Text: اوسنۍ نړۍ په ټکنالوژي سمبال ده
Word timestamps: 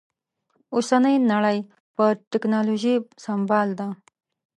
اوسنۍ 0.75 1.15
نړۍ 1.31 1.57
په 1.95 2.03
ټکنالوژي 2.31 2.95
سمبال 3.25 3.67
ده 3.79 3.87